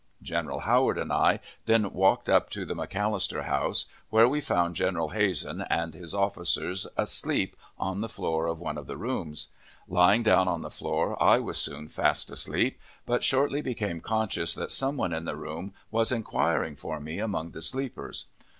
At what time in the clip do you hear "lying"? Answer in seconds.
9.87-10.23